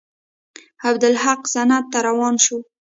[0.87, 2.57] عبدالحق سند ته روان شو.